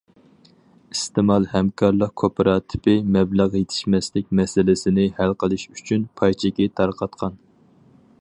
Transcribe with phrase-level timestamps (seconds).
[0.93, 7.39] ئىستېمال ھەمكارلىق كوپىراتىپى مەبلەغ يېتىشمەسلىك مەسىلىسىنى ھەل قىلىش ئۈچۈن پاي چېكى تارقاتقان.